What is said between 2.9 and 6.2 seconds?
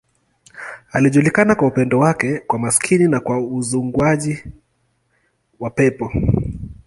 na kwa uzinguaji wa pepo.